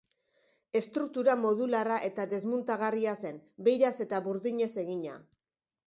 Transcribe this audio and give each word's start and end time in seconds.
Estruktura 0.79 1.35
modularra 1.41 1.99
eta 2.09 2.27
desmuntagarria 2.33 3.17
zen, 3.27 3.41
beiraz 3.69 3.97
eta 4.09 4.27
burdinez 4.31 4.73
egina. 4.89 5.25